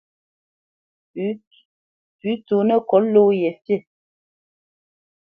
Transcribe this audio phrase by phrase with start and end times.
[2.19, 3.75] Pʉ̌ tsónə́ kot ló ye fî.